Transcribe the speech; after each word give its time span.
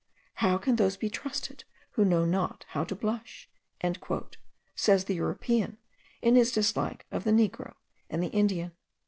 "How 0.41 0.57
can 0.57 0.77
those 0.77 0.97
be 0.97 1.11
trusted 1.11 1.63
who 1.91 2.03
know 2.03 2.25
not 2.25 2.65
how 2.69 2.83
to 2.85 2.95
blush?" 2.95 3.47
says 4.75 5.05
the 5.05 5.13
European, 5.13 5.77
in 6.23 6.33
his 6.35 6.51
dislike 6.51 7.05
of 7.11 7.23
the 7.23 7.29
Negro 7.29 7.75
and 8.09 8.23
the 8.23 8.29
Indian. 8.31 8.71